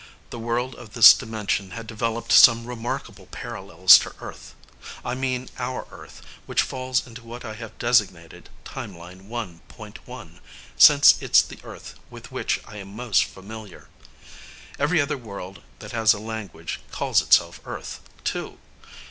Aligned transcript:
The 0.31 0.39
world 0.39 0.73
of 0.73 0.93
this 0.93 1.13
dimension 1.13 1.73
had 1.77 1.85
developed 1.85 2.31
some 2.31 2.65
remarkable 2.65 3.27
parallels 3.27 3.99
to 3.99 4.15
Earth. 4.19 4.55
I 5.05 5.13
mean 5.13 5.47
our 5.59 5.85
Earth, 5.91 6.23
which 6.47 6.63
falls 6.63 7.05
into 7.05 7.21
what 7.21 7.45
I 7.45 7.53
have 7.53 7.77
designated 7.77 8.49
Timeline 8.65 9.25
One 9.27 9.59
Point 9.67 10.07
One, 10.07 10.39
since 10.75 11.21
it's 11.21 11.43
the 11.43 11.59
Earth 11.63 11.93
with 12.09 12.31
which 12.31 12.59
I 12.67 12.77
am 12.77 12.95
most 12.95 13.25
familiar. 13.25 13.89
Every 14.79 14.99
other 14.99 15.17
world 15.19 15.61
that 15.77 15.91
has 15.91 16.13
a 16.13 16.19
language 16.19 16.79
calls 16.89 17.21
itself 17.21 17.61
Earth, 17.63 17.99
too. 18.23 18.57